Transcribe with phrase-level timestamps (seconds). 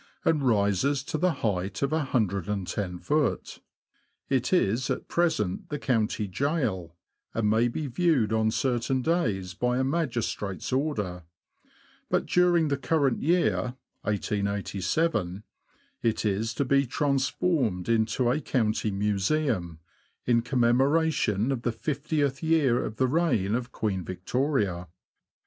[0.25, 3.59] and rises to the height of iioft.
[4.29, 6.95] It is at present the county gaol,
[7.35, 11.21] and may be viewed on certain days by a magistrate's order;
[12.09, 15.43] but during the current year (1887)
[16.01, 19.77] it is to be transformed into a county museum,
[20.25, 24.87] in commemoration of the fiftieth year of the reign of Queen Victoria.